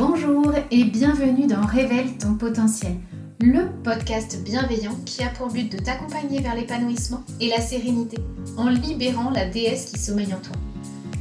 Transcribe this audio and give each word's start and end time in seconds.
Bonjour 0.00 0.54
et 0.70 0.84
bienvenue 0.84 1.46
dans 1.46 1.60
Révèle 1.60 2.16
ton 2.16 2.32
potentiel, 2.32 2.94
le 3.38 3.68
podcast 3.84 4.42
bienveillant 4.42 4.96
qui 5.04 5.22
a 5.22 5.28
pour 5.28 5.48
but 5.48 5.70
de 5.70 5.76
t'accompagner 5.76 6.40
vers 6.40 6.54
l'épanouissement 6.54 7.22
et 7.38 7.50
la 7.50 7.60
sérénité 7.60 8.16
en 8.56 8.70
libérant 8.70 9.28
la 9.28 9.44
déesse 9.44 9.90
qui 9.90 9.98
sommeille 9.98 10.32
en 10.32 10.40
toi. 10.40 10.56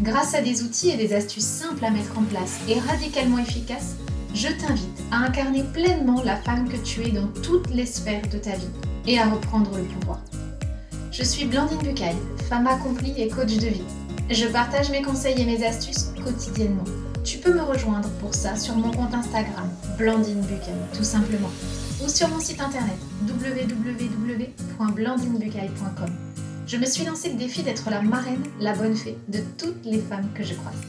Grâce 0.01 0.33
à 0.33 0.41
des 0.41 0.63
outils 0.63 0.91
et 0.91 0.95
des 0.95 1.13
astuces 1.13 1.43
simples 1.43 1.83
à 1.83 1.91
mettre 1.91 2.17
en 2.17 2.23
place 2.23 2.61
et 2.69 2.79
radicalement 2.79 3.39
efficaces, 3.39 3.97
je 4.33 4.47
t'invite 4.47 5.03
à 5.11 5.25
incarner 5.25 5.63
pleinement 5.73 6.23
la 6.23 6.37
femme 6.37 6.69
que 6.69 6.77
tu 6.77 7.01
es 7.01 7.11
dans 7.11 7.27
toutes 7.43 7.73
les 7.73 7.85
sphères 7.85 8.29
de 8.31 8.37
ta 8.37 8.55
vie 8.55 8.71
et 9.05 9.19
à 9.19 9.27
reprendre 9.27 9.75
le 9.75 9.83
pouvoir. 9.83 10.21
Je 11.11 11.23
suis 11.23 11.43
Blandine 11.43 11.79
Bucaille, 11.79 12.15
femme 12.47 12.67
accomplie 12.67 13.13
et 13.17 13.27
coach 13.27 13.57
de 13.57 13.67
vie. 13.67 13.83
Je 14.29 14.47
partage 14.47 14.89
mes 14.89 15.01
conseils 15.01 15.41
et 15.41 15.45
mes 15.45 15.65
astuces 15.65 16.13
quotidiennement. 16.23 16.85
Tu 17.29 17.37
peux 17.37 17.53
me 17.53 17.61
rejoindre 17.61 18.09
pour 18.21 18.33
ça 18.33 18.55
sur 18.55 18.75
mon 18.75 18.89
compte 18.89 19.13
Instagram, 19.13 19.69
Blandine 19.99 20.41
Bucaille, 20.41 20.73
tout 20.97 21.03
simplement, 21.03 21.51
ou 22.03 22.09
sur 22.09 22.27
mon 22.27 22.39
site 22.39 22.59
internet 22.59 22.97
www.blandinebucaille.com. 23.21 26.09
Je 26.65 26.77
me 26.77 26.87
suis 26.87 27.05
lancé 27.05 27.29
le 27.29 27.35
défi 27.35 27.61
d'être 27.61 27.87
la 27.91 28.01
marraine, 28.01 28.41
la 28.59 28.73
bonne 28.73 28.95
fée 28.95 29.15
de 29.27 29.41
toutes 29.59 29.85
les 29.85 29.99
femmes 29.99 30.27
que 30.33 30.43
je 30.43 30.55
croise. 30.55 30.81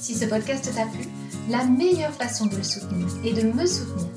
Si 0.00 0.14
ce 0.14 0.24
podcast 0.24 0.72
t'a 0.74 0.86
plu, 0.86 1.06
la 1.50 1.66
meilleure 1.66 2.14
façon 2.14 2.46
de 2.46 2.56
le 2.56 2.62
soutenir 2.62 3.08
et 3.22 3.34
de 3.34 3.52
me 3.52 3.66
soutenir, 3.66 4.08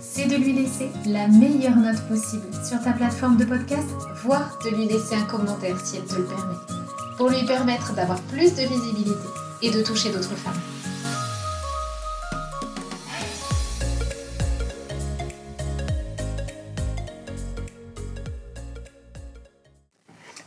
c'est 0.00 0.26
de 0.26 0.36
lui 0.36 0.52
laisser 0.52 0.88
la 1.06 1.26
meilleure 1.26 1.74
note 1.74 2.06
possible 2.06 2.46
sur 2.64 2.80
ta 2.80 2.92
plateforme 2.92 3.38
de 3.38 3.44
podcast, 3.44 3.88
voire 4.22 4.56
de 4.64 4.70
lui 4.70 4.86
laisser 4.86 5.16
un 5.16 5.24
commentaire 5.24 5.84
si 5.84 5.96
elle 5.96 6.04
te 6.04 6.14
le 6.14 6.26
permet, 6.26 6.54
pour 7.16 7.28
lui 7.28 7.44
permettre 7.44 7.92
d'avoir 7.94 8.20
plus 8.20 8.54
de 8.54 8.60
visibilité 8.60 9.26
et 9.62 9.70
de 9.70 9.82
toucher 9.82 10.10
d'autres 10.10 10.36
femmes. 10.36 10.60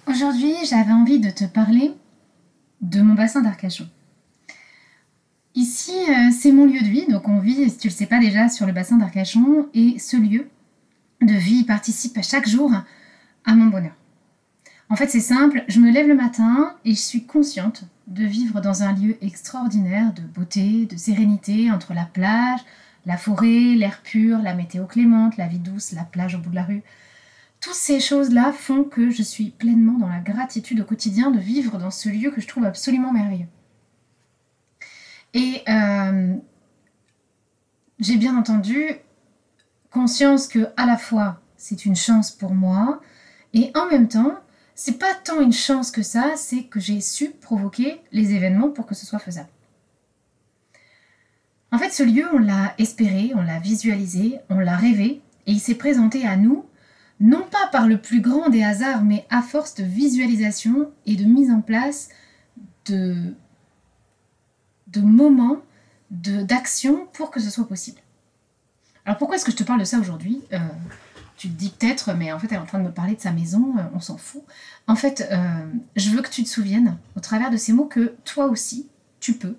Aujourd'hui, 0.08 0.54
j'avais 0.70 0.92
envie 0.92 1.20
de 1.20 1.30
te 1.30 1.46
parler 1.46 1.94
de 2.82 3.02
mon 3.02 3.14
bassin 3.14 3.42
d'Arcachon. 3.42 3.88
Ici, 5.56 5.94
euh, 6.10 6.32
c'est 6.32 6.52
mon 6.52 6.66
lieu 6.66 6.80
de 6.80 6.86
vie, 6.86 7.06
donc 7.08 7.28
on 7.28 7.40
vit, 7.40 7.70
si 7.70 7.78
tu 7.78 7.88
le 7.90 7.94
sais 7.94 8.06
pas 8.06 8.20
déjà, 8.20 8.48
sur 8.48 8.66
le 8.66 8.72
bassin 8.72 8.98
d'Arcachon, 8.98 9.68
et 9.74 10.00
ce 10.00 10.18
lieu 10.18 10.48
de 11.22 11.34
vie 11.34 11.64
participe 11.64 12.18
à 12.18 12.22
chaque 12.22 12.48
jour 12.48 12.72
à 13.46 13.54
mon 13.54 13.66
bonheur. 13.66 13.96
En 14.90 14.96
fait, 14.96 15.10
c'est 15.10 15.22
simple, 15.22 15.64
je 15.68 15.80
me 15.80 15.92
lève 15.92 16.08
le 16.08 16.16
matin 16.16 16.76
et 16.86 16.92
je 16.92 17.00
suis 17.00 17.26
consciente 17.26 17.84
de 18.12 18.26
vivre 18.26 18.62
dans 18.62 18.84
un 18.84 18.94
lieu 18.94 19.18
extraordinaire 19.24 20.14
de 20.14 20.22
beauté, 20.22 20.86
de 20.86 20.98
sérénité, 20.98 21.72
entre 21.72 21.94
la 21.94 22.06
plage, 22.06 22.60
la 23.06 23.18
forêt, 23.18 23.76
l'air 23.76 24.02
pur, 24.04 24.40
la 24.40 24.54
météo 24.54 24.86
clémente, 24.86 25.38
la 25.38 25.48
vie 25.48 25.60
douce, 25.60 25.94
la 25.94 26.04
plage 26.04 26.36
au 26.36 26.40
bout 26.40 26.50
de 26.50 26.56
la 26.56 26.64
rue. 26.64 26.84
Toutes 27.62 27.74
ces 27.74 28.00
choses-là 28.00 28.52
font 28.52 28.84
que 28.84 29.10
je 29.12 29.24
suis 29.24 29.52
pleinement 29.52 29.98
dans 29.98 30.10
la 30.10 30.20
gratitude 30.20 30.82
au 30.82 30.86
quotidien 30.86 31.32
de 31.32 31.40
vivre 31.40 31.78
dans 31.78 31.92
ce 31.92 32.10
lieu 32.10 32.32
que 32.32 32.42
je 32.42 32.48
trouve 32.48 32.66
absolument 32.66 33.14
merveilleux. 33.14 33.48
Et 35.34 35.62
euh, 35.70 36.36
j'ai 38.00 38.18
bien 38.18 38.38
entendu 38.38 38.96
conscience 39.90 40.48
que 40.48 40.68
à 40.76 40.86
la 40.86 40.98
fois 40.98 41.42
c'est 41.56 41.86
une 41.86 41.96
chance 41.96 42.32
pour 42.32 42.54
moi 42.54 43.00
et 43.54 43.72
en 43.76 43.88
même 43.88 44.08
temps 44.08 44.40
c'est 44.76 45.00
pas 45.00 45.14
tant 45.14 45.42
une 45.42 45.54
chance 45.54 45.92
que 45.92 46.04
ça, 46.04 46.34
c'est 46.36 46.64
que 46.64 46.80
j'ai 46.80 47.02
su 47.02 47.30
provoquer 47.30 48.02
les 48.12 48.34
événements 48.34 48.70
pour 48.70 48.86
que 48.86 48.96
ce 48.96 49.06
soit 49.06 49.20
faisable. 49.20 49.50
En 51.72 51.78
fait, 51.78 51.92
ce 51.92 52.04
lieu, 52.04 52.26
on 52.34 52.40
l'a 52.40 52.74
espéré, 52.78 53.32
on 53.36 53.42
l'a 53.42 53.60
visualisé, 53.60 54.40
on 54.50 54.60
l'a 54.60 54.76
rêvé, 54.76 55.22
et 55.48 55.52
il 55.52 55.60
s'est 55.60 55.76
présenté 55.76 56.28
à 56.28 56.36
nous, 56.36 56.66
non 57.20 57.46
pas 57.50 57.68
par 57.72 57.88
le 57.88 57.98
plus 57.98 58.20
grand 58.22 58.50
des 58.50 58.64
hasards, 58.64 59.04
mais 59.04 59.26
à 59.30 59.42
force 59.42 59.76
de 59.76 59.84
visualisation 59.84 60.92
et 61.06 61.16
de 61.16 61.24
mise 61.24 61.52
en 61.52 61.62
place 61.62 62.10
de 62.86 63.16
de 64.88 65.00
moments, 65.00 65.62
d'action 66.10 67.08
pour 67.14 67.32
que 67.32 67.40
ce 67.40 67.50
soit 67.50 67.68
possible. 67.68 68.02
Alors 69.06 69.18
pourquoi 69.18 69.38
est-ce 69.38 69.46
que 69.46 69.52
je 69.52 69.56
te 69.56 69.64
parle 69.64 69.80
de 69.80 69.86
ça 69.86 70.00
aujourd'hui? 70.00 70.42
Euh, 70.52 70.60
Tu 71.42 71.50
te 71.50 71.58
dis 71.58 71.72
peut-être, 71.72 72.14
mais 72.14 72.32
en 72.32 72.38
fait 72.38 72.46
elle 72.52 72.58
est 72.58 72.62
en 72.62 72.68
train 72.68 72.78
de 72.78 72.84
me 72.84 72.92
parler 72.92 73.16
de 73.16 73.20
sa 73.20 73.32
maison, 73.32 73.74
euh, 73.76 73.82
on 73.96 74.00
s'en 74.00 74.16
fout. 74.16 74.44
En 74.86 74.96
fait, 74.96 75.28
euh, 75.32 75.66
je 75.96 76.12
veux 76.12 76.22
que 76.22 76.30
tu 76.30 76.44
te 76.44 76.48
souviennes, 76.48 77.00
au 77.18 77.20
travers 77.20 77.50
de 77.50 77.58
ces 77.58 77.74
mots, 77.74 77.86
que 77.86 78.14
toi 78.26 78.46
aussi, 78.46 78.90
tu 79.20 79.34
peux, 79.34 79.56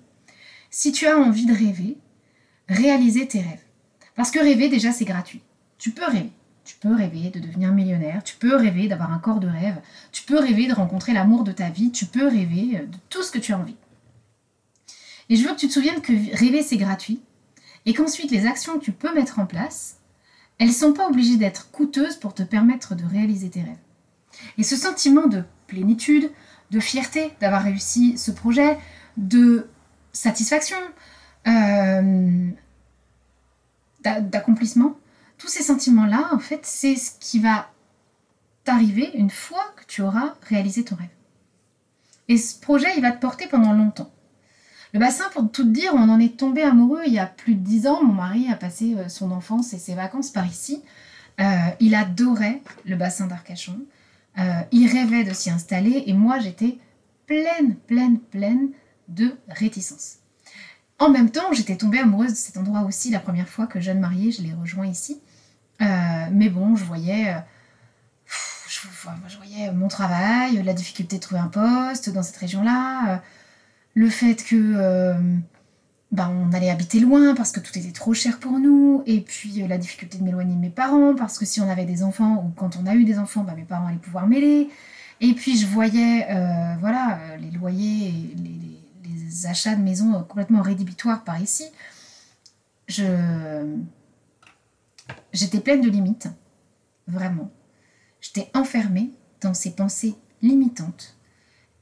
si 0.69 0.93
tu 0.93 1.07
as 1.07 1.17
envie 1.17 1.45
de 1.45 1.51
rêver, 1.51 1.97
réaliser 2.69 3.27
tes 3.27 3.41
rêves. 3.41 3.65
Parce 4.15 4.31
que 4.31 4.39
rêver, 4.39 4.69
déjà, 4.69 4.93
c'est 4.93 5.03
gratuit. 5.03 5.41
Tu 5.77 5.91
peux 5.91 6.05
rêver. 6.05 6.31
Tu 6.63 6.75
peux 6.77 6.95
rêver 6.95 7.31
de 7.31 7.41
devenir 7.41 7.73
millionnaire, 7.73 8.23
tu 8.23 8.37
peux 8.37 8.55
rêver 8.55 8.87
d'avoir 8.87 9.11
un 9.11 9.19
corps 9.19 9.41
de 9.41 9.49
rêve, 9.49 9.81
tu 10.13 10.23
peux 10.23 10.39
rêver 10.39 10.67
de 10.67 10.73
rencontrer 10.73 11.11
l'amour 11.11 11.43
de 11.43 11.51
ta 11.51 11.69
vie, 11.69 11.91
tu 11.91 12.05
peux 12.05 12.29
rêver 12.29 12.87
de 12.87 12.97
tout 13.09 13.23
ce 13.23 13.31
que 13.31 13.39
tu 13.39 13.51
as 13.51 13.57
envie. 13.59 13.75
Et 15.27 15.35
je 15.35 15.45
veux 15.45 15.53
que 15.53 15.59
tu 15.59 15.67
te 15.67 15.73
souviennes 15.73 15.99
que 15.99 16.13
rêver, 16.13 16.63
c'est 16.63 16.77
gratuit. 16.77 17.19
Et 17.85 17.93
qu'ensuite, 17.93 18.31
les 18.31 18.45
actions 18.45 18.79
que 18.79 18.85
tu 18.85 18.93
peux 18.93 19.13
mettre 19.13 19.39
en 19.39 19.45
place, 19.45 19.97
elles 20.59 20.67
ne 20.67 20.73
sont 20.73 20.93
pas 20.93 21.07
obligées 21.07 21.37
d'être 21.37 21.71
coûteuses 21.71 22.17
pour 22.17 22.33
te 22.33 22.43
permettre 22.43 22.95
de 22.95 23.03
réaliser 23.05 23.49
tes 23.49 23.61
rêves. 23.61 23.77
Et 24.57 24.63
ce 24.63 24.75
sentiment 24.75 25.27
de 25.27 25.43
plénitude, 25.67 26.31
de 26.71 26.79
fierté 26.79 27.33
d'avoir 27.39 27.63
réussi 27.63 28.17
ce 28.17 28.31
projet, 28.31 28.77
de 29.17 29.67
satisfaction, 30.11 30.77
euh, 31.47 32.49
d'accomplissement, 34.03 34.97
tous 35.37 35.47
ces 35.47 35.63
sentiments-là, 35.63 36.29
en 36.31 36.39
fait, 36.39 36.61
c'est 36.63 36.95
ce 36.95 37.11
qui 37.19 37.39
va 37.39 37.69
t'arriver 38.63 39.11
une 39.15 39.29
fois 39.29 39.65
que 39.75 39.85
tu 39.85 40.01
auras 40.01 40.35
réalisé 40.43 40.85
ton 40.85 40.95
rêve. 40.95 41.09
Et 42.29 42.37
ce 42.37 42.59
projet, 42.59 42.87
il 42.95 43.01
va 43.01 43.11
te 43.11 43.19
porter 43.19 43.47
pendant 43.47 43.73
longtemps. 43.73 44.12
Le 44.93 44.99
bassin, 44.99 45.25
pour 45.33 45.51
tout 45.51 45.63
dire, 45.63 45.91
on 45.95 46.07
en 46.07 46.19
est 46.19 46.37
tombé 46.37 46.61
amoureux 46.61 47.01
il 47.07 47.13
y 47.13 47.19
a 47.19 47.25
plus 47.25 47.55
de 47.55 47.63
dix 47.63 47.87
ans. 47.87 48.03
Mon 48.03 48.13
mari 48.13 48.47
a 48.51 48.55
passé 48.55 48.93
euh, 48.95 49.09
son 49.09 49.31
enfance 49.31 49.73
et 49.73 49.79
ses 49.79 49.95
vacances 49.95 50.29
par 50.29 50.45
ici. 50.45 50.83
Euh, 51.41 51.43
il 51.79 51.95
adorait 51.95 52.61
le 52.85 52.95
bassin 52.95 53.25
d'Arcachon. 53.25 53.79
Euh, 54.37 54.61
il 54.71 54.87
rêvait 54.91 55.23
de 55.23 55.33
s'y 55.33 55.49
installer 55.49 56.03
et 56.05 56.13
moi 56.13 56.37
j'étais 56.37 56.77
pleine, 57.25 57.75
pleine, 57.75 58.19
pleine 58.19 58.69
de 59.07 59.35
réticence. 59.47 60.17
En 60.99 61.09
même 61.09 61.31
temps, 61.31 61.51
j'étais 61.53 61.75
tombée 61.75 61.99
amoureuse 61.99 62.31
de 62.31 62.37
cet 62.37 62.57
endroit 62.57 62.81
aussi 62.81 63.09
la 63.09 63.19
première 63.19 63.49
fois 63.49 63.65
que 63.65 63.79
jeune 63.79 63.99
mariée, 63.99 64.31
je 64.31 64.43
l'ai 64.43 64.53
rejoint 64.53 64.85
ici. 64.85 65.19
mais 65.79 66.49
bon, 66.49 66.75
je 66.75 66.85
voyais, 66.85 67.35
je, 68.69 69.37
voyais 69.37 69.71
mon 69.71 69.87
travail, 69.87 70.61
la 70.63 70.73
difficulté 70.73 71.17
de 71.17 71.21
trouver 71.21 71.41
un 71.41 71.47
poste 71.47 72.09
dans 72.11 72.23
cette 72.23 72.37
région-là 72.37 73.21
le 73.93 74.09
fait 74.09 74.43
que 74.43 74.55
euh, 74.55 75.13
bah, 76.11 76.31
on 76.31 76.51
allait 76.53 76.69
habiter 76.69 76.99
loin 76.99 77.35
parce 77.35 77.51
que 77.51 77.59
tout 77.59 77.77
était 77.77 77.91
trop 77.91 78.13
cher 78.13 78.39
pour 78.39 78.59
nous, 78.59 79.03
et 79.05 79.21
puis 79.21 79.61
euh, 79.61 79.67
la 79.67 79.77
difficulté 79.77 80.17
de 80.17 80.23
m'éloigner 80.23 80.55
de 80.55 80.59
mes 80.59 80.69
parents 80.69 81.15
parce 81.15 81.37
que 81.37 81.45
si 81.45 81.61
on 81.61 81.69
avait 81.69 81.85
des 81.85 82.03
enfants 82.03 82.43
ou 82.45 82.51
quand 82.55 82.77
on 82.77 82.85
a 82.85 82.95
eu 82.95 83.03
des 83.03 83.19
enfants, 83.19 83.43
bah, 83.43 83.53
mes 83.55 83.63
parents 83.63 83.87
allaient 83.87 83.97
pouvoir 83.97 84.27
m'aider. 84.27 84.69
Et 85.21 85.33
puis 85.33 85.57
je 85.57 85.67
voyais 85.67 86.27
euh, 86.29 86.75
voilà 86.79 87.19
les 87.39 87.51
loyers 87.51 88.35
les, 88.37 88.59
achats 89.47 89.75
de 89.75 89.81
maisons 89.81 90.23
complètement 90.23 90.61
rédhibitoires 90.61 91.23
par 91.23 91.41
ici. 91.41 91.65
J'étais 95.33 95.59
pleine 95.59 95.81
de 95.81 95.89
limites, 95.89 96.29
vraiment. 97.07 97.51
J'étais 98.21 98.49
enfermée 98.53 99.11
dans 99.41 99.53
ces 99.53 99.71
pensées 99.71 100.15
limitantes. 100.41 101.17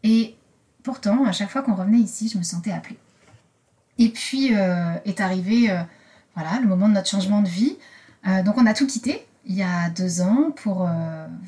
Et 0.03 0.38
Pourtant, 0.83 1.25
à 1.25 1.31
chaque 1.31 1.49
fois 1.49 1.61
qu'on 1.61 1.75
revenait 1.75 1.99
ici, 1.99 2.29
je 2.29 2.37
me 2.37 2.43
sentais 2.43 2.72
appelée. 2.72 2.97
Et 3.97 4.09
puis 4.09 4.55
euh, 4.55 4.95
est 5.05 5.22
arrivé 5.22 5.69
euh, 5.69 5.81
voilà, 6.35 6.59
le 6.59 6.67
moment 6.67 6.89
de 6.89 6.93
notre 6.93 7.09
changement 7.09 7.41
de 7.41 7.47
vie. 7.47 7.78
Euh, 8.28 8.43
donc 8.43 8.57
on 8.57 8.66
a 8.66 8.73
tout 8.73 8.87
quitté 8.87 9.25
il 9.45 9.55
y 9.55 9.63
a 9.63 9.89
deux 9.89 10.22
ans 10.22 10.51
pour 10.55 10.87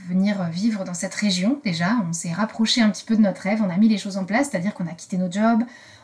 venir 0.10 0.46
vivre 0.46 0.84
dans 0.84 0.96
cette 0.96 1.14
région 1.14 1.62
déjà. 1.64 1.96
On 2.10 2.12
s'est 2.12 2.32
rapproché 2.32 2.82
un 2.82 2.90
petit 2.90 3.06
peu 3.06 3.16
de 3.16 3.22
notre 3.22 3.42
rêve, 3.42 3.62
on 3.62 3.70
a 3.70 3.78
mis 3.78 3.88
les 3.88 4.00
choses 4.00 4.18
en 4.18 4.26
place, 4.26 4.50
c'est-à-dire 4.50 4.74
qu'on 4.74 4.88
a 4.88 4.94
quitté 4.94 5.16
nos 5.16 5.32
jobs, 5.32 5.62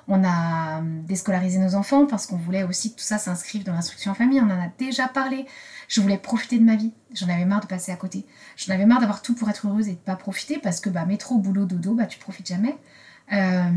on 0.07 0.23
a 0.23 0.81
déscolarisé 0.81 1.59
nos 1.59 1.75
enfants 1.75 2.05
parce 2.05 2.25
qu'on 2.27 2.35
voulait 2.35 2.63
aussi 2.63 2.91
que 2.91 2.99
tout 2.99 3.05
ça 3.05 3.17
s'inscrive 3.17 3.63
dans 3.63 3.73
l'instruction 3.73 4.11
en 4.11 4.15
famille. 4.15 4.41
On 4.41 4.51
en 4.51 4.59
a 4.59 4.67
déjà 4.77 5.07
parlé. 5.07 5.45
Je 5.87 6.01
voulais 6.01 6.17
profiter 6.17 6.57
de 6.57 6.63
ma 6.63 6.75
vie. 6.75 6.91
J'en 7.13 7.29
avais 7.29 7.45
marre 7.45 7.61
de 7.61 7.67
passer 7.67 7.91
à 7.91 7.95
côté. 7.95 8.25
J'en 8.57 8.73
avais 8.73 8.85
marre 8.85 8.99
d'avoir 8.99 9.21
tout 9.21 9.35
pour 9.35 9.49
être 9.49 9.67
heureuse 9.67 9.87
et 9.87 9.93
de 9.93 9.97
pas 9.97 10.15
profiter 10.15 10.57
parce 10.57 10.79
que 10.79 10.89
bah, 10.89 11.05
métro, 11.05 11.37
boulot, 11.37 11.65
dodo, 11.65 11.93
bah, 11.93 12.05
tu 12.05 12.17
profites 12.17 12.47
jamais. 12.47 12.75
Euh, 13.31 13.69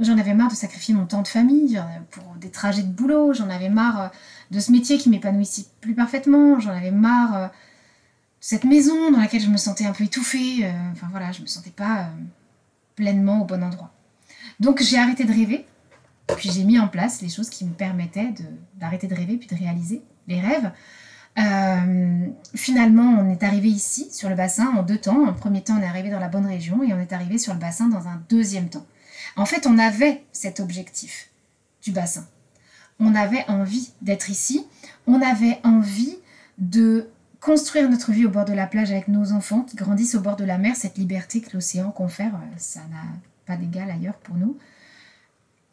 j'en 0.00 0.18
avais 0.18 0.34
marre 0.34 0.50
de 0.50 0.54
sacrifier 0.54 0.94
mon 0.94 1.06
temps 1.06 1.22
de 1.22 1.28
famille 1.28 1.82
pour 2.10 2.24
des 2.36 2.50
trajets 2.50 2.82
de 2.82 2.92
boulot. 2.92 3.32
J'en 3.32 3.50
avais 3.50 3.68
marre 3.68 4.00
euh, 4.00 4.08
de 4.50 4.60
ce 4.60 4.70
métier 4.70 4.98
qui 4.98 5.10
m'épanouissait 5.10 5.66
plus 5.80 5.94
parfaitement. 5.94 6.60
J'en 6.60 6.70
avais 6.70 6.92
marre 6.92 7.36
euh, 7.36 7.46
de 7.46 7.52
cette 8.40 8.64
maison 8.64 9.10
dans 9.10 9.18
laquelle 9.18 9.40
je 9.40 9.48
me 9.48 9.56
sentais 9.56 9.86
un 9.86 9.92
peu 9.92 10.04
étouffée. 10.04 10.70
Enfin 10.92 11.08
voilà, 11.10 11.32
je 11.32 11.42
me 11.42 11.46
sentais 11.46 11.70
pas 11.70 12.10
pleinement 12.94 13.42
au 13.42 13.44
bon 13.44 13.62
endroit. 13.62 13.92
Donc 14.60 14.80
j'ai 14.82 14.98
arrêté 14.98 15.24
de 15.24 15.32
rêver 15.32 15.66
Puis 16.36 16.50
j'ai 16.50 16.64
mis 16.64 16.78
en 16.78 16.88
place 16.88 17.20
les 17.22 17.28
choses 17.28 17.50
qui 17.50 17.64
me 17.64 17.72
permettaient 17.72 18.34
d'arrêter 18.74 19.08
de, 19.08 19.14
rêver 19.14 19.36
puis 19.36 19.48
de 19.48 19.56
réaliser 19.56 20.02
les 20.28 20.40
rêves. 20.40 20.70
Euh, 21.38 22.26
finalement, 22.54 23.18
on 23.20 23.30
est 23.30 23.42
arrivé 23.42 23.68
ici, 23.68 24.08
sur 24.10 24.28
le 24.28 24.34
bassin, 24.34 24.72
en 24.76 24.82
deux 24.82 24.98
temps. 24.98 25.26
En 25.26 25.32
premier 25.32 25.62
temps, 25.62 25.76
on 25.78 25.82
est 25.82 25.86
arrivé 25.86 26.10
dans 26.10 26.18
la 26.18 26.28
bonne 26.28 26.46
région 26.46 26.82
et 26.82 26.92
on 26.94 27.00
est 27.00 27.12
arrivé 27.12 27.38
sur 27.38 27.52
le 27.52 27.60
bassin 27.60 27.88
dans 27.88 28.08
un 28.08 28.22
deuxième 28.28 28.68
temps. 28.68 28.86
En 29.36 29.44
fait, 29.44 29.66
on 29.66 29.78
avait 29.78 30.24
cet 30.32 30.60
objectif 30.60 31.30
du 31.82 31.92
bassin. 31.92 32.26
On 32.98 33.14
avait 33.14 33.44
envie 33.48 33.90
d'être 34.00 34.30
ici. 34.30 34.66
On 35.06 35.20
avait 35.20 35.60
envie 35.62 36.16
de 36.58 37.10
construire 37.40 37.88
notre 37.88 38.12
vie 38.12 38.26
au 38.26 38.30
bord 38.30 38.44
de 38.44 38.54
la 38.54 38.66
plage 38.66 38.90
avec 38.90 39.08
nos 39.08 39.32
enfants 39.32 39.62
qui 39.62 39.76
grandissent 39.76 40.14
au 40.14 40.20
bord 40.20 40.36
de 40.36 40.44
la 40.44 40.58
mer, 40.58 40.74
cette 40.74 40.98
liberté 40.98 41.40
que 41.40 41.50
l'océan 41.52 41.90
confère, 41.90 42.34
euh, 42.34 42.54
ça 42.56 42.80
n'a 42.90 43.04
pas 43.46 43.56
d'égal 43.56 43.90
ailleurs 43.90 44.16
pour 44.16 44.36
nous. 44.36 44.58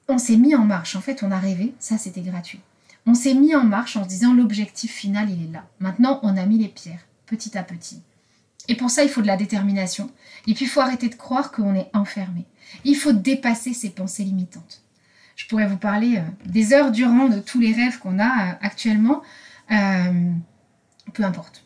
On 0.07 0.17
s'est 0.17 0.37
mis 0.37 0.55
en 0.55 0.65
marche, 0.65 0.95
en 0.95 1.01
fait 1.01 1.23
on 1.23 1.31
a 1.31 1.39
rêvé, 1.39 1.73
ça 1.79 1.97
c'était 1.97 2.21
gratuit. 2.21 2.59
On 3.05 3.13
s'est 3.13 3.33
mis 3.33 3.55
en 3.55 3.63
marche 3.63 3.97
en 3.97 4.03
se 4.03 4.09
disant 4.09 4.33
l'objectif 4.33 4.91
final 4.91 5.29
il 5.29 5.49
est 5.49 5.51
là. 5.51 5.67
Maintenant 5.79 6.19
on 6.23 6.37
a 6.37 6.45
mis 6.45 6.57
les 6.57 6.69
pierres, 6.69 7.05
petit 7.25 7.57
à 7.57 7.63
petit. 7.63 8.01
Et 8.69 8.75
pour 8.75 8.89
ça 8.89 9.03
il 9.03 9.09
faut 9.09 9.21
de 9.21 9.27
la 9.27 9.37
détermination. 9.37 10.09
Et 10.47 10.53
puis 10.53 10.65
il 10.65 10.69
faut 10.69 10.81
arrêter 10.81 11.09
de 11.09 11.15
croire 11.15 11.51
qu'on 11.51 11.75
est 11.75 11.89
enfermé. 11.93 12.45
Il 12.85 12.95
faut 12.95 13.11
dépasser 13.11 13.73
ces 13.73 13.89
pensées 13.89 14.23
limitantes. 14.23 14.83
Je 15.35 15.47
pourrais 15.47 15.67
vous 15.67 15.77
parler 15.77 16.17
euh, 16.17 16.21
des 16.45 16.73
heures 16.73 16.91
durant 16.91 17.27
de 17.27 17.39
tous 17.39 17.59
les 17.59 17.73
rêves 17.73 17.99
qu'on 17.99 18.19
a 18.19 18.51
euh, 18.51 18.53
actuellement. 18.61 19.21
peu 19.69 21.23
importe. 21.23 21.65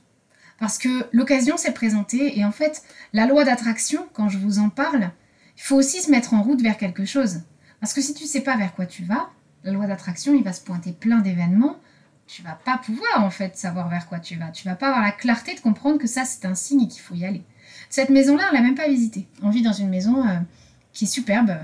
Parce 0.60 0.78
que 0.78 1.08
l'occasion 1.12 1.58
s'est 1.58 1.74
présentée 1.74 2.40
et 2.40 2.46
en 2.46 2.52
fait, 2.52 2.82
la 3.14 3.28
loi 3.28 3.44
d'attraction, 3.44 4.08
quand 4.14 4.30
je 4.30 4.38
vous 4.38 4.60
en 4.60 4.70
parle, 4.70 5.12
il 5.56 5.62
faut 5.62 5.76
aussi 5.76 6.02
se 6.02 6.10
mettre 6.10 6.34
en 6.34 6.42
route 6.42 6.62
vers 6.62 6.78
quelque 6.78 7.06
chose. 7.06 7.42
Parce 7.80 7.94
que 7.94 8.02
si 8.02 8.14
tu 8.14 8.24
ne 8.24 8.28
sais 8.28 8.42
pas 8.42 8.58
vers 8.58 8.74
quoi 8.74 8.86
tu 8.86 9.04
vas, 9.04 9.30
la 9.68 9.74
loi 9.74 9.88
d'attraction, 9.88 10.34
il 10.34 10.44
va 10.44 10.54
se 10.54 10.62
pointer 10.62 10.92
plein 10.92 11.20
d'événements. 11.20 11.78
Tu 12.26 12.42
vas 12.42 12.58
pas 12.66 12.78
pouvoir 12.78 13.24
en 13.24 13.30
fait 13.30 13.56
savoir 13.56 13.90
vers 13.90 14.08
quoi 14.08 14.20
tu 14.20 14.36
vas. 14.36 14.50
Tu 14.50 14.68
vas 14.68 14.76
pas 14.76 14.88
avoir 14.88 15.04
la 15.04 15.12
clarté 15.12 15.56
de 15.56 15.60
comprendre 15.60 15.98
que 15.98 16.08
ça 16.08 16.26
c'est 16.26 16.46
un 16.46 16.56
signe 16.56 16.84
et 16.84 16.88
qu'il 16.88 17.02
faut 17.02 17.16
y 17.16 17.26
aller. 17.26 17.44
Cette 17.90 18.10
maison-là, 18.10 18.46
on 18.52 18.56
l'a 18.56 18.62
même 18.62 18.76
pas 18.76 18.88
visitée. 18.88 19.28
On 19.42 19.50
vit 19.50 19.62
dans 19.62 19.74
une 19.74 19.90
maison 19.90 20.26
euh, 20.28 20.40
qui 20.94 21.06
est 21.06 21.08
superbe. 21.08 21.58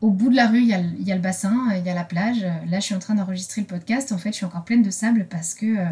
Au 0.00 0.10
bout 0.10 0.30
de 0.30 0.36
la 0.36 0.48
rue, 0.48 0.60
il 0.60 0.66
y, 0.66 0.74
a, 0.74 1.14
le 1.14 1.20
bassin, 1.20 1.68
il 1.76 1.86
y 1.86 1.90
a 1.90 1.94
la 1.94 2.04
plage. 2.04 2.42
Là, 2.42 2.80
je 2.80 2.84
suis 2.84 2.94
en 2.94 2.98
train 2.98 3.14
d'enregistrer 3.14 3.60
le 3.60 3.68
podcast. 3.68 4.10
En 4.10 4.18
fait, 4.18 4.30
je 4.30 4.36
suis 4.36 4.44
encore 4.44 4.64
pleine 4.64 4.82
de 4.82 4.90
sable 4.90 5.26
parce 5.30 5.54
que 5.54 5.78
euh, 5.78 5.90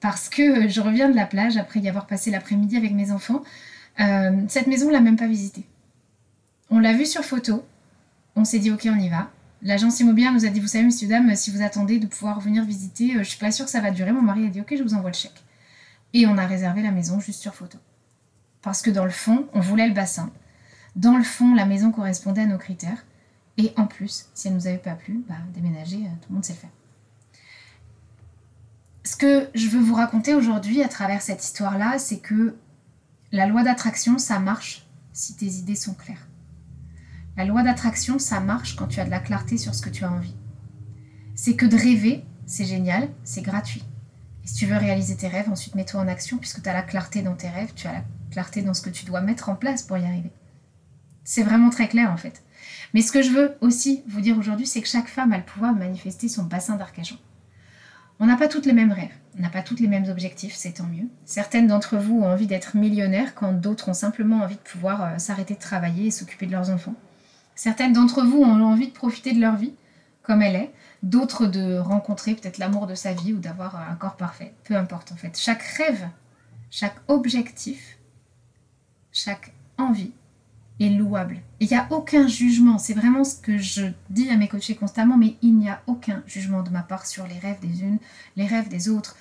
parce 0.00 0.28
que 0.28 0.66
je 0.68 0.80
reviens 0.80 1.10
de 1.10 1.14
la 1.14 1.26
plage 1.26 1.58
après 1.58 1.80
y 1.80 1.88
avoir 1.88 2.06
passé 2.06 2.30
l'après-midi 2.30 2.76
avec 2.76 2.92
mes 2.92 3.12
enfants. 3.12 3.42
Euh, 4.00 4.32
cette 4.48 4.66
maison, 4.66 4.88
on 4.88 4.90
l'a 4.90 5.00
même 5.00 5.16
pas 5.16 5.26
visitée. 5.26 5.66
On 6.70 6.78
l'a 6.78 6.94
vue 6.94 7.06
sur 7.06 7.22
photo. 7.22 7.64
On 8.34 8.44
s'est 8.44 8.58
dit, 8.58 8.70
ok, 8.70 8.88
on 8.90 8.98
y 8.98 9.08
va. 9.08 9.30
L'agence 9.62 10.00
immobilière 10.00 10.32
nous 10.32 10.46
a 10.46 10.48
dit, 10.48 10.60
vous 10.60 10.68
savez, 10.68 10.84
messieurs, 10.84 11.08
dames, 11.08 11.34
si 11.36 11.50
vous 11.50 11.62
attendez 11.62 11.98
de 11.98 12.06
pouvoir 12.06 12.40
venir 12.40 12.64
visiter, 12.64 13.16
euh, 13.16 13.18
je 13.18 13.28
suis 13.30 13.38
pas 13.38 13.50
sûre 13.50 13.66
que 13.66 13.70
ça 13.70 13.80
va 13.80 13.90
durer. 13.90 14.12
Mon 14.12 14.22
mari 14.22 14.46
a 14.46 14.48
dit, 14.48 14.60
ok, 14.60 14.74
je 14.76 14.82
vous 14.82 14.94
envoie 14.94 15.10
le 15.10 15.16
chèque. 15.16 15.44
Et 16.14 16.26
on 16.26 16.38
a 16.38 16.46
réservé 16.46 16.82
la 16.82 16.90
maison 16.90 17.20
juste 17.20 17.40
sur 17.40 17.54
photo. 17.54 17.78
Parce 18.62 18.82
que 18.82 18.90
dans 18.90 19.04
le 19.04 19.10
fond, 19.10 19.46
on 19.52 19.60
voulait 19.60 19.88
le 19.88 19.94
bassin. 19.94 20.30
Dans 20.96 21.16
le 21.16 21.22
fond, 21.22 21.54
la 21.54 21.66
maison 21.66 21.92
correspondait 21.92 22.42
à 22.42 22.46
nos 22.46 22.58
critères. 22.58 23.04
Et 23.58 23.72
en 23.76 23.86
plus, 23.86 24.26
si 24.34 24.48
elle 24.48 24.54
nous 24.54 24.66
avait 24.66 24.78
pas 24.78 24.94
plu, 24.94 25.22
bah, 25.28 25.36
déménager, 25.54 25.98
euh, 25.98 26.16
tout 26.20 26.28
le 26.30 26.34
monde 26.34 26.44
sait 26.44 26.54
le 26.54 26.58
faire 26.58 26.70
ce 29.04 29.16
que 29.16 29.48
je 29.54 29.68
veux 29.68 29.80
vous 29.80 29.94
raconter 29.94 30.34
aujourd'hui 30.34 30.82
à 30.82 30.88
travers 30.88 31.22
cette 31.22 31.42
histoire-là, 31.42 31.98
c'est 31.98 32.18
que 32.18 32.54
la 33.32 33.46
loi 33.46 33.62
d'attraction, 33.62 34.18
ça 34.18 34.38
marche 34.38 34.86
si 35.12 35.34
tes 35.36 35.46
idées 35.46 35.74
sont 35.74 35.94
claires. 35.94 36.26
La 37.40 37.46
loi 37.46 37.62
d'attraction, 37.62 38.18
ça 38.18 38.38
marche 38.38 38.76
quand 38.76 38.86
tu 38.86 39.00
as 39.00 39.06
de 39.06 39.10
la 39.10 39.18
clarté 39.18 39.56
sur 39.56 39.74
ce 39.74 39.80
que 39.80 39.88
tu 39.88 40.04
as 40.04 40.12
envie. 40.12 40.34
C'est 41.34 41.56
que 41.56 41.64
de 41.64 41.74
rêver, 41.74 42.22
c'est 42.44 42.66
génial, 42.66 43.08
c'est 43.24 43.40
gratuit. 43.40 43.82
Et 44.44 44.46
si 44.46 44.56
tu 44.56 44.66
veux 44.66 44.76
réaliser 44.76 45.16
tes 45.16 45.26
rêves, 45.26 45.48
ensuite 45.48 45.74
mets-toi 45.74 46.02
en 46.02 46.08
action 46.08 46.36
puisque 46.36 46.62
tu 46.62 46.68
as 46.68 46.74
la 46.74 46.82
clarté 46.82 47.22
dans 47.22 47.32
tes 47.32 47.48
rêves, 47.48 47.72
tu 47.74 47.86
as 47.86 47.92
la 47.94 48.04
clarté 48.30 48.60
dans 48.60 48.74
ce 48.74 48.82
que 48.82 48.90
tu 48.90 49.06
dois 49.06 49.22
mettre 49.22 49.48
en 49.48 49.54
place 49.54 49.82
pour 49.82 49.96
y 49.96 50.04
arriver. 50.04 50.30
C'est 51.24 51.42
vraiment 51.42 51.70
très 51.70 51.88
clair 51.88 52.12
en 52.12 52.18
fait. 52.18 52.42
Mais 52.92 53.00
ce 53.00 53.10
que 53.10 53.22
je 53.22 53.30
veux 53.30 53.56
aussi 53.62 54.02
vous 54.06 54.20
dire 54.20 54.36
aujourd'hui, 54.36 54.66
c'est 54.66 54.82
que 54.82 54.88
chaque 54.88 55.08
femme 55.08 55.32
a 55.32 55.38
le 55.38 55.42
pouvoir 55.42 55.72
de 55.72 55.78
manifester 55.78 56.28
son 56.28 56.42
bassin 56.42 56.76
d'arcachon. 56.76 57.16
On 58.18 58.26
n'a 58.26 58.36
pas 58.36 58.48
toutes 58.48 58.66
les 58.66 58.74
mêmes 58.74 58.92
rêves, 58.92 59.16
on 59.38 59.40
n'a 59.40 59.48
pas 59.48 59.62
toutes 59.62 59.80
les 59.80 59.88
mêmes 59.88 60.10
objectifs, 60.10 60.54
c'est 60.54 60.72
tant 60.72 60.86
mieux. 60.86 61.08
Certaines 61.24 61.68
d'entre 61.68 61.96
vous 61.96 62.20
ont 62.20 62.30
envie 62.30 62.46
d'être 62.46 62.76
millionnaires 62.76 63.34
quand 63.34 63.54
d'autres 63.54 63.88
ont 63.88 63.94
simplement 63.94 64.42
envie 64.42 64.56
de 64.56 64.60
pouvoir 64.60 65.02
euh, 65.02 65.16
s'arrêter 65.16 65.54
de 65.54 65.58
travailler 65.58 66.08
et 66.08 66.10
s'occuper 66.10 66.44
de 66.44 66.52
leurs 66.52 66.68
enfants. 66.68 66.96
Certaines 67.62 67.92
d'entre 67.92 68.22
vous 68.22 68.38
ont 68.38 68.64
envie 68.64 68.86
de 68.86 68.92
profiter 68.92 69.34
de 69.34 69.38
leur 69.38 69.54
vie 69.54 69.74
comme 70.22 70.40
elle 70.40 70.56
est, 70.56 70.72
d'autres 71.02 71.44
de 71.44 71.76
rencontrer 71.76 72.34
peut-être 72.34 72.56
l'amour 72.56 72.86
de 72.86 72.94
sa 72.94 73.12
vie 73.12 73.34
ou 73.34 73.38
d'avoir 73.38 73.76
un 73.76 73.96
corps 73.96 74.16
parfait. 74.16 74.54
Peu 74.64 74.76
importe 74.76 75.12
en 75.12 75.16
fait. 75.16 75.38
Chaque 75.38 75.60
rêve, 75.60 76.08
chaque 76.70 76.96
objectif, 77.06 77.98
chaque 79.12 79.52
envie 79.76 80.12
est 80.80 80.88
louable. 80.88 81.42
Il 81.60 81.68
n'y 81.68 81.76
a 81.76 81.86
aucun 81.90 82.28
jugement, 82.28 82.78
c'est 82.78 82.94
vraiment 82.94 83.24
ce 83.24 83.36
que 83.36 83.58
je 83.58 83.88
dis 84.08 84.30
à 84.30 84.38
mes 84.38 84.48
coachés 84.48 84.74
constamment, 84.74 85.18
mais 85.18 85.36
il 85.42 85.54
n'y 85.54 85.68
a 85.68 85.82
aucun 85.86 86.22
jugement 86.26 86.62
de 86.62 86.70
ma 86.70 86.80
part 86.80 87.04
sur 87.04 87.26
les 87.26 87.38
rêves 87.38 87.60
des 87.60 87.82
unes, 87.82 87.98
les 88.36 88.46
rêves 88.46 88.70
des 88.70 88.88
autres. 88.88 89.16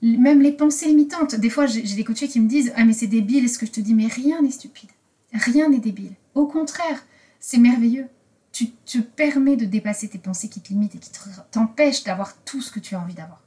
Même 0.00 0.42
les 0.42 0.52
pensées 0.52 0.86
limitantes. 0.86 1.34
Des 1.34 1.50
fois, 1.50 1.66
j'ai 1.66 1.82
des 1.82 2.04
coachés 2.04 2.28
qui 2.28 2.38
me 2.38 2.48
disent 2.48 2.72
Ah, 2.76 2.84
mais 2.84 2.92
c'est 2.92 3.08
débile, 3.08 3.44
est-ce 3.44 3.58
que 3.58 3.66
je 3.66 3.72
te 3.72 3.80
dis 3.80 3.94
Mais 3.94 4.06
rien 4.06 4.42
n'est 4.42 4.52
stupide. 4.52 4.90
Rien 5.32 5.68
n'est 5.68 5.80
débile. 5.80 6.12
Au 6.36 6.46
contraire, 6.46 7.04
c'est 7.46 7.58
merveilleux. 7.58 8.08
Tu 8.52 8.70
te 8.70 8.96
permets 8.96 9.56
de 9.56 9.66
dépasser 9.66 10.08
tes 10.08 10.16
pensées 10.16 10.48
qui 10.48 10.62
te 10.62 10.70
limitent 10.70 10.94
et 10.94 10.98
qui 10.98 11.10
t'empêchent 11.50 12.02
d'avoir 12.02 12.34
tout 12.44 12.62
ce 12.62 12.70
que 12.70 12.80
tu 12.80 12.94
as 12.94 13.00
envie 13.00 13.12
d'avoir. 13.12 13.42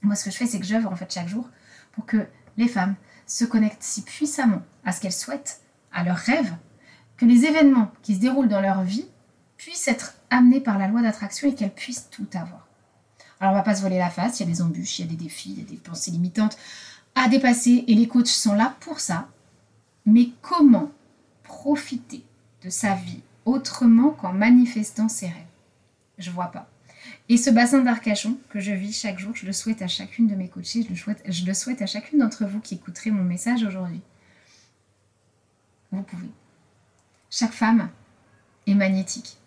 Moi, 0.00 0.14
ce 0.14 0.24
que 0.24 0.30
je 0.30 0.36
fais, 0.38 0.46
c'est 0.46 0.58
que 0.58 0.64
j'œuvre 0.64 0.90
en 0.90 0.96
fait 0.96 1.12
chaque 1.12 1.28
jour 1.28 1.46
pour 1.92 2.06
que 2.06 2.26
les 2.56 2.66
femmes 2.66 2.94
se 3.26 3.44
connectent 3.44 3.82
si 3.82 4.04
puissamment 4.04 4.62
à 4.86 4.92
ce 4.92 5.02
qu'elles 5.02 5.12
souhaitent 5.12 5.60
à 5.92 6.02
leurs 6.02 6.16
rêves, 6.16 6.54
que 7.18 7.26
les 7.26 7.44
événements 7.44 7.92
qui 8.00 8.14
se 8.14 8.20
déroulent 8.20 8.48
dans 8.48 8.62
leur 8.62 8.84
vie 8.84 9.06
puissent 9.58 9.88
être 9.88 10.14
amenés 10.30 10.62
par 10.62 10.78
la 10.78 10.88
loi 10.88 11.02
d'attraction 11.02 11.46
et 11.46 11.54
qu'elles 11.54 11.74
puissent 11.74 12.08
tout 12.10 12.28
avoir. 12.32 12.68
Alors 13.38 13.52
on 13.52 13.56
va 13.56 13.62
pas 13.62 13.74
se 13.74 13.82
voler 13.82 13.98
la 13.98 14.08
face, 14.08 14.40
il 14.40 14.46
y 14.46 14.50
a 14.50 14.52
des 14.52 14.62
embûches, 14.62 14.98
il 14.98 15.04
y 15.04 15.08
a 15.08 15.10
des 15.10 15.22
défis, 15.22 15.52
il 15.52 15.58
y 15.58 15.66
a 15.66 15.70
des 15.70 15.76
pensées 15.76 16.10
limitantes 16.10 16.56
à 17.14 17.28
dépasser 17.28 17.84
et 17.86 17.94
les 17.94 18.08
coachs 18.08 18.28
sont 18.28 18.54
là 18.54 18.76
pour 18.80 18.98
ça. 18.98 19.28
Mais 20.06 20.30
comment 20.40 20.90
profiter 21.42 22.24
de 22.62 22.70
sa 22.70 22.94
vie 22.94 23.22
autrement 23.44 24.10
qu'en 24.10 24.32
manifestant 24.32 25.08
ses 25.08 25.26
rêves 25.26 25.34
Je 26.18 26.30
vois 26.30 26.48
pas. 26.48 26.68
Et 27.28 27.36
ce 27.36 27.50
bassin 27.50 27.80
d'Arcachon 27.80 28.38
que 28.50 28.60
je 28.60 28.72
vis 28.72 28.92
chaque 28.92 29.18
jour, 29.18 29.34
je 29.34 29.46
le 29.46 29.52
souhaite 29.52 29.82
à 29.82 29.88
chacune 29.88 30.26
de 30.26 30.34
mes 30.34 30.48
coachées, 30.48 30.82
je 30.82 30.90
le 30.90 30.96
souhaite, 30.96 31.22
je 31.26 31.44
le 31.44 31.54
souhaite 31.54 31.82
à 31.82 31.86
chacune 31.86 32.18
d'entre 32.18 32.44
vous 32.44 32.60
qui 32.60 32.74
écouterez 32.74 33.10
mon 33.10 33.24
message 33.24 33.64
aujourd'hui 33.64 34.02
vous 35.92 36.02
pouvez. 36.02 36.30
Chaque 37.30 37.52
femme 37.52 37.90
est 38.66 38.74
magnétique. 38.74 39.38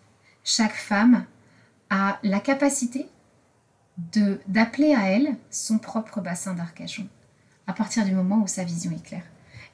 Chaque 0.42 0.74
femme 0.74 1.24
a 1.90 2.18
la 2.22 2.40
capacité 2.40 3.08
de 4.12 4.40
d'appeler 4.48 4.94
à 4.94 5.08
elle 5.10 5.36
son 5.50 5.78
propre 5.78 6.20
bassin 6.20 6.54
d'Arcachon 6.54 7.08
à 7.66 7.72
partir 7.72 8.04
du 8.04 8.12
moment 8.12 8.42
où 8.42 8.46
sa 8.46 8.64
vision 8.64 8.90
est 8.90 9.02
claire. 9.02 9.24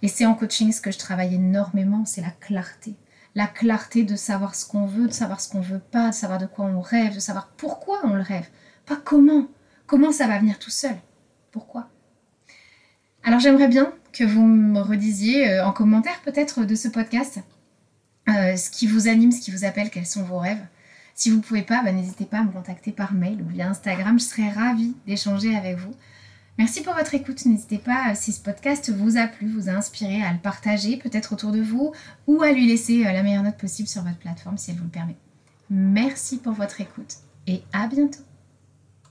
Et 0.02 0.08
c'est 0.08 0.26
en 0.26 0.34
coaching 0.34 0.72
ce 0.72 0.80
que 0.80 0.90
je 0.90 0.98
travaille 0.98 1.34
énormément, 1.34 2.04
c'est 2.04 2.20
la 2.20 2.30
clarté. 2.30 2.94
La 3.34 3.46
clarté 3.46 4.02
de 4.02 4.16
savoir 4.16 4.54
ce 4.54 4.66
qu'on 4.66 4.86
veut, 4.86 5.06
de 5.06 5.12
savoir 5.12 5.40
ce 5.40 5.48
qu'on 5.50 5.60
veut 5.60 5.78
pas, 5.78 6.08
de 6.08 6.14
savoir 6.14 6.38
de 6.38 6.46
quoi 6.46 6.66
on 6.66 6.80
rêve, 6.80 7.14
de 7.14 7.20
savoir 7.20 7.48
pourquoi 7.56 8.00
on 8.04 8.14
le 8.14 8.22
rêve, 8.22 8.48
pas 8.86 8.96
comment. 8.96 9.46
Comment 9.86 10.12
ça 10.12 10.26
va 10.26 10.38
venir 10.38 10.58
tout 10.58 10.70
seul? 10.70 10.96
Pourquoi? 11.52 11.88
Alors 13.22 13.40
j'aimerais 13.40 13.68
bien 13.68 13.92
que 14.12 14.24
vous 14.24 14.44
me 14.44 14.80
redisiez 14.80 15.50
euh, 15.50 15.66
en 15.66 15.72
commentaire 15.72 16.20
peut-être 16.22 16.64
de 16.64 16.74
ce 16.74 16.88
podcast 16.88 17.40
euh, 18.28 18.56
ce 18.56 18.70
qui 18.70 18.86
vous 18.86 19.08
anime, 19.08 19.32
ce 19.32 19.40
qui 19.40 19.50
vous 19.50 19.64
appelle, 19.64 19.90
quels 19.90 20.06
sont 20.06 20.22
vos 20.22 20.38
rêves. 20.38 20.64
Si 21.14 21.30
vous 21.30 21.36
ne 21.36 21.42
pouvez 21.42 21.62
pas, 21.62 21.82
bah, 21.82 21.92
n'hésitez 21.92 22.24
pas 22.24 22.38
à 22.38 22.42
me 22.42 22.52
contacter 22.52 22.92
par 22.92 23.12
mail 23.12 23.42
ou 23.42 23.48
via 23.48 23.68
Instagram, 23.68 24.18
je 24.18 24.24
serais 24.24 24.48
ravie 24.48 24.94
d'échanger 25.06 25.56
avec 25.56 25.76
vous. 25.76 25.92
Merci 26.60 26.82
pour 26.82 26.92
votre 26.92 27.14
écoute. 27.14 27.46
N'hésitez 27.46 27.78
pas, 27.78 28.10
euh, 28.10 28.14
si 28.14 28.32
ce 28.32 28.42
podcast 28.42 28.92
vous 28.92 29.16
a 29.16 29.26
plu, 29.26 29.48
vous 29.48 29.70
a 29.70 29.72
inspiré, 29.72 30.22
à 30.22 30.30
le 30.30 30.38
partager 30.38 30.98
peut-être 30.98 31.32
autour 31.32 31.52
de 31.52 31.62
vous 31.62 31.94
ou 32.26 32.42
à 32.42 32.52
lui 32.52 32.66
laisser 32.66 33.02
la 33.02 33.22
meilleure 33.22 33.42
note 33.42 33.56
possible 33.56 33.88
sur 33.88 34.02
votre 34.02 34.18
plateforme 34.18 34.58
si 34.58 34.70
elle 34.70 34.76
vous 34.76 34.84
le 34.84 34.90
permet. 34.90 35.16
Merci 35.70 36.36
pour 36.36 36.52
votre 36.52 36.82
écoute 36.82 37.14
et 37.46 37.62
à 37.72 37.86
bientôt. 37.86 38.29